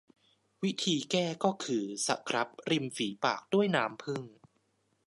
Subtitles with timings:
[0.63, 4.23] วิธีแก้ก็คือสครับริมฝีปากด้วยน้ำผึ้ง